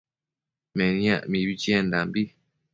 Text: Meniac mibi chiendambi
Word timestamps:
Meniac 0.75 1.21
mibi 1.31 1.53
chiendambi 1.61 2.21